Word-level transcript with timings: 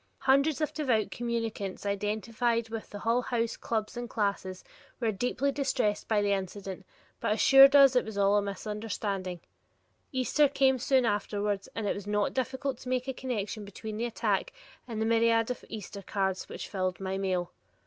Hundreds 0.21 0.61
of 0.61 0.73
devout 0.73 1.11
communicants 1.11 1.85
identified 1.85 2.69
with 2.69 2.85
the 2.89 2.97
various 2.97 3.03
Hull 3.03 3.21
House 3.21 3.55
clubs 3.55 3.95
and 3.95 4.09
classes 4.09 4.63
were 4.99 5.11
deeply 5.11 5.51
distressed 5.51 6.07
by 6.07 6.23
the 6.23 6.31
incident, 6.31 6.87
but 7.19 7.31
assured 7.33 7.75
us 7.75 7.95
it 7.95 8.03
was 8.03 8.17
all 8.17 8.35
a 8.35 8.41
misunderstanding. 8.41 9.41
Easter 10.11 10.47
came 10.49 10.79
soon 10.79 11.05
afterwards, 11.05 11.69
and 11.75 11.85
it 11.87 11.93
was 11.93 12.07
not 12.07 12.33
difficult 12.33 12.79
to 12.79 12.89
make 12.89 13.07
a 13.07 13.13
connection 13.13 13.63
between 13.63 13.97
the 13.97 14.05
attack 14.05 14.51
and 14.87 14.99
the 14.99 15.05
myriad 15.05 15.51
of 15.51 15.63
Easter 15.69 16.01
cards 16.01 16.49
which 16.49 16.67
filled 16.67 16.99
my 16.99 17.19
mail. 17.19 17.51